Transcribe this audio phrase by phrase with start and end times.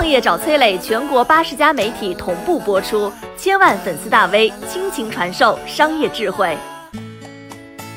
[0.00, 6.56] 创业找崔磊，全国八十家媒体同步播出，千万粉丝大 V 倾情传授商业智慧。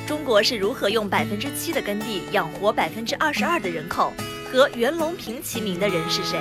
[0.05, 4.11] 中国是如何用百分之七的耕地养活百分之二十二的人口？
[4.51, 6.37] 和袁隆平齐名的人是谁？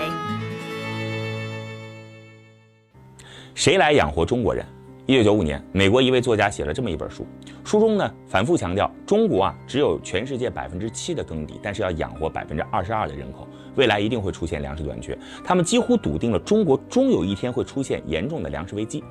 [3.54, 4.66] 谁来养活中国人？
[5.06, 7.24] 一九九五年，美国一位作家写了这么一本书，
[7.64, 15.16] 书中呢反复强调，中国啊只有全世界百分之七的耕地，但是要养活百分之二十二的人口，未来一定会出现粮食短缺。
[15.44, 19.02] 他们几乎笃定了中国终有一天会出现严重的粮食危机。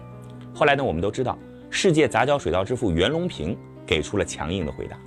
[0.53, 1.37] 后来呢，我们都知道，
[1.69, 4.97] 世界杂交水稻之父袁隆平给出了强硬的回答。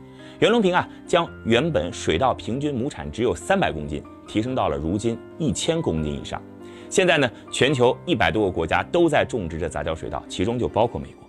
[0.41, 6.43] 袁隆平啊，将原本水稻平均亩产只有三百公斤，提升到了如今一千公斤以上。
[6.89, 11.24] 现在呢，全球一百多个国家都在种植着杂交水稻，其中就包括美国。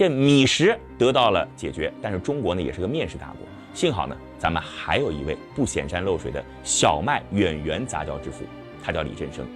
[0.00, 3.46] 这米食得到了解决，但是中国呢，也是个面食大国。
[3.74, 8.42] 幸好呢，咱们还有一位不显山露水的小麦远源杂交之父，
[8.82, 9.46] 他叫李振声。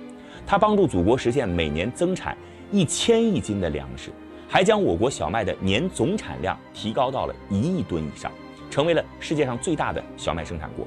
[0.47, 2.37] 他帮助祖国实现每年增产
[2.71, 4.11] 一千亿斤的粮食，
[4.47, 8.31] 还将我国小麦的年总产量提高到了一亿吨以上。
[8.71, 10.87] 成为了世界上最大的小麦生产国，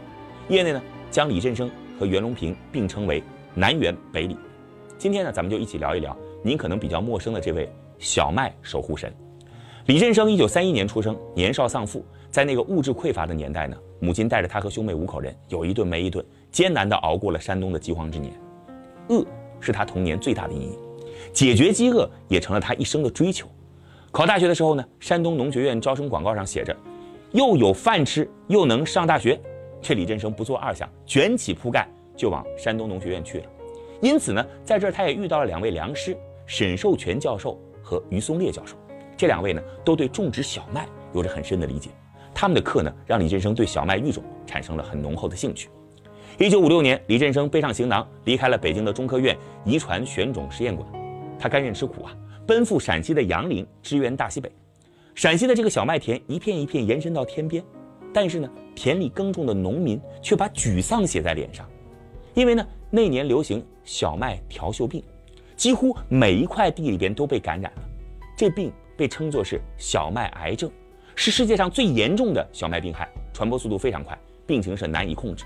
[0.50, 0.80] 业内呢
[1.10, 1.68] 将李振声
[2.00, 3.24] 和袁隆平并称为
[3.56, 4.38] 南袁北李。
[5.00, 7.68] 今天呢，咱们就一起聊一聊您可能比较陌生的这位
[7.98, 9.12] 小麦守护神。
[9.88, 18.34] 李振声一九三一年出生，年少丧父，在那个物质匮乏的年代呢，母亲带着他和兄妹五口人有一顿没一顿，艰难地熬过了山东的饥荒之年。
[19.08, 19.26] 饿
[19.62, 20.78] 是他童年最大的阴影，
[21.32, 23.48] 解决饥饿也成了他一生的追求。
[24.12, 26.76] 考大学的时候呢，山东农学院招生广告上写着。
[27.32, 29.40] 又有饭吃，又能上大学，
[29.82, 33.46] 这李振声不做二想，卷起铺盖就往山东农学院去了。
[34.02, 38.76] 因此呢，在这儿他也遇到了两位良师，沈寿全教授和于松烈教授。
[39.18, 41.90] 这两位呢，都对种植小麦有着很深的理解。
[42.34, 45.70] 他们的课呢，让李振声对小麦育种产生了很浓厚的兴趣。
[46.38, 50.88] 一九五六年，李振声背上行囊，离开了北京的中科院遗传选种实验馆。
[51.40, 54.52] 他甘愿吃苦啊，奔赴陕西的杨凌，支援大西北。
[55.16, 57.64] 陕西的这个小麦田一片一片延伸到天边，
[58.14, 61.68] 但是呢，田里耕种的农民却把沮丧写在脸上，
[62.36, 65.04] 因为呢，那年流行小麦条锈病，
[65.56, 67.82] 几乎每一块地里边都被感染了。
[68.38, 70.70] 这病被称作是小麦癌症，
[71.16, 75.46] 是世界上最严重的小麦病害，传播速度非常快，病情是难以控制，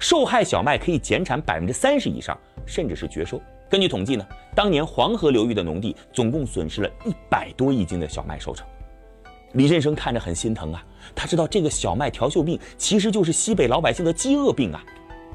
[0.00, 2.36] 受害小麦可以减产百分之三十以上，
[2.66, 3.40] 甚至是绝收。
[3.70, 8.66] 根据统计呢，当年黄河流域的农地总共损失了一百多亿斤的小麦收成。
[9.52, 10.84] 李振生看着很心疼啊，
[11.14, 14.84] 他知道这个小麦条锈病其实就是西北老百姓的饥饿病啊，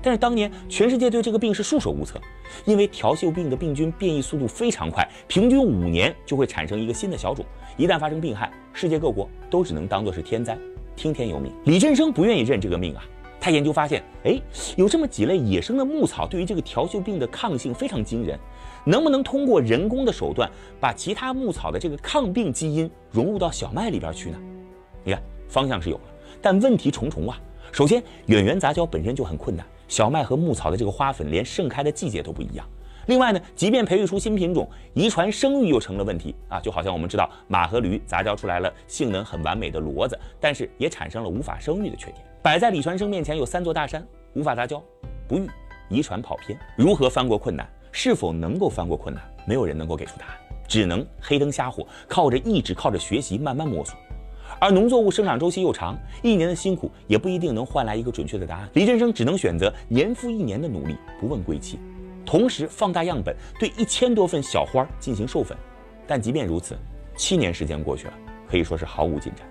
[0.03, 2.19] 但是当年全世界对这个病是束手无策，
[2.65, 7.45] 因为条锈病的病菌变异速度非常快，平均五年就会产生一个新的小种，
[7.77, 10.57] 一旦发生病害，世界各国都只能当做是天灾，
[10.95, 11.51] 听天由命。
[11.63, 13.03] 李振声不愿意认这个命啊。
[13.39, 14.39] 他研究发现，哎，
[14.77, 18.39] 有这么几类野生的牧草，对于这个条锈病的抗性非常惊人。
[18.85, 20.49] 能不能通过人工的手段，
[20.79, 24.37] 把其他牧草的这个抗病基因融入到小麦里边去呢？
[25.03, 26.03] 你看，方向是有了，
[26.41, 27.37] 但问题重重啊。
[27.73, 32.66] 首先，远源杂交本身就很困难，小麦和牧草的这个花粉连盛开的季节都不一样。
[33.07, 36.59] 另外呢，即便培育出新品种，遗传生育又成了问题啊。
[36.61, 42.25] 就好像我们知道，马和驴杂交出来了性能很完美的骡子，但是也产生了无法生育的缺点。
[42.41, 44.81] 摆在李传生面前有三座大山，无法杂交，
[45.27, 45.49] 不育，
[45.89, 47.67] 遗传跑偏，如何翻过困难？
[47.91, 49.21] 是否能够翻过困难？
[49.45, 50.33] 没有人能够给出答案，
[50.65, 53.97] 只能黑灯瞎火，靠着意志，靠着学习，慢慢摸索。
[54.59, 58.69] 而农作物生长周期又长，一年的辛苦也不一定能换来一个准确的答案。
[58.73, 61.79] 李振生只能选择年复一年的努力，不问归期，
[62.25, 65.57] 同时放大样本，对一千多份小花进行授粉。
[66.05, 66.77] 但即便如此，
[67.15, 68.13] 七年时间过去了，
[68.49, 69.47] 可以说是毫无进展。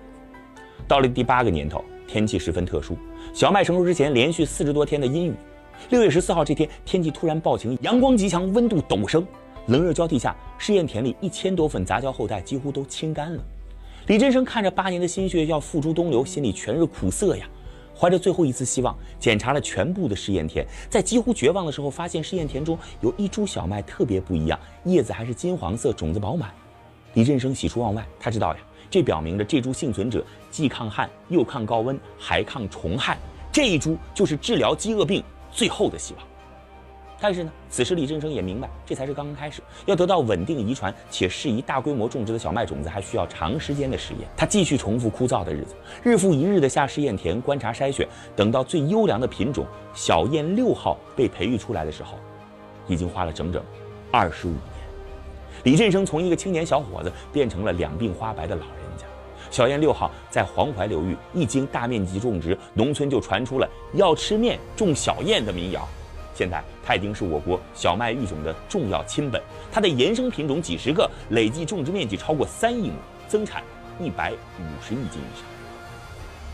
[0.87, 1.85] 到了第八个年头。
[2.05, 2.95] 天气十分特殊，
[3.33, 5.33] 小麦成熟之前连续四十多天的阴雨。
[5.89, 9.27] 六月十四号这天，天气突然暴晴，阳光极强，温度陡升，
[9.69, 13.43] 冷热交替下，试验田里一千多份杂交后代几乎都清干了。
[14.09, 17.49] 李振生看着八年的心血要付诸东流，心里全是苦涩呀。
[17.97, 26.51] 怀着最后一丝希望，检查了全部的试验田，在几乎绝望的时候，发现试验田中有一株小麦特别不一样，叶子还是金黄色，种子饱满。
[27.15, 28.61] 李振生喜出望外，他知道呀。
[28.91, 33.17] 这表明着这株幸存者既抗旱又抗高温还抗虫害，
[33.53, 36.32] 这一株就是治疗饥饿病最后的希望。
[37.23, 44.29] 但是呢，此时李振声也明白，这才是刚刚开始，要得到稳定遗传且适宜大规模种植的小麦种子，还需要长时间的实验。
[44.37, 49.65] 他继续重复枯燥的日子，日复一日的下试验田观察筛选，等到最优良的品种
[49.95, 52.19] 小燕六号被培育出来的时候，
[52.89, 53.63] 已经花了整整
[54.11, 54.61] 二十五年。
[55.63, 59.07] 李振声从一个青年小伙子变成了两鬓花白的老人家。
[59.49, 65.89] 小燕六号在黄淮流域一经大面积种植，农村就传出了要吃面种小燕的民谣。
[66.35, 69.41] 现在它已经是我国小麦育种的重要亲本，
[69.71, 72.95] 它的衍生品种几十个，累计种植面积超过三亿亩，
[73.29, 73.63] 增产
[74.01, 75.45] 一百五十亿斤以上。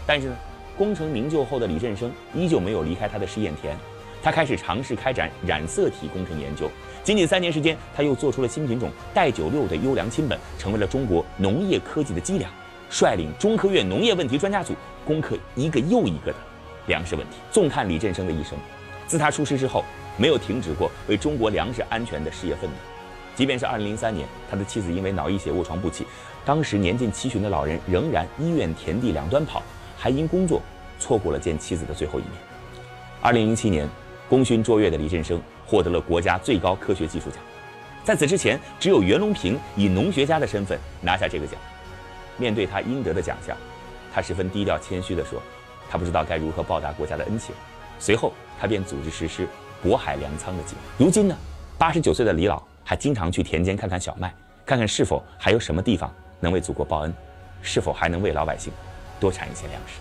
[0.07, 0.37] 但是呢，
[0.77, 3.77] 功成名就后的李振生依旧没有离开他的试验田，
[4.23, 6.71] 他开始尝试开展染色体工程研究。
[7.05, 12.51] 仅仅三年时间，他又做出了新品种代九六的优良亲本，成为了中国农业科技的脊梁，
[12.91, 14.75] 率领中科院农业问题专家组
[15.07, 16.39] 攻克一个又一个的
[16.87, 17.37] 粮食问题。
[17.51, 18.59] 纵看李振生的一生。
[19.09, 19.83] 自他出师之后，
[20.19, 22.77] 没有停止过为中国粮食安全的事业奋斗。
[23.35, 26.07] 即便是2003年，他的妻子因为脑溢血卧床不起，
[26.45, 29.63] 当时年近七旬的老人仍然医院田地两端跑，
[29.97, 30.61] 还因工作
[31.01, 32.33] 错过了见妻子的最后一面。
[33.23, 33.89] 2007年，
[34.29, 37.39] 功勋卓越的李振声获得了国家最高科学技术奖。
[38.05, 41.59] 在此之前，只有袁隆平以农学家的身份拿下这个奖。
[42.37, 43.57] 面对他应得的奖项，
[44.13, 45.43] 他十分低调谦虚地说
[45.89, 47.55] ：“他不知道该如何报答国家的恩情。”
[47.99, 48.33] 随后。
[48.61, 49.47] 他便组织实施
[49.85, 50.81] 渤海粮仓的计划。
[50.99, 51.37] 如今呢，
[51.79, 54.35] 八十九岁的李老还经常去田间看看小麦，
[54.67, 57.15] 看看是否还有什么地方能为祖国报恩，
[57.63, 58.73] 是否还能为老百姓
[59.21, 60.01] 多产一些粮食。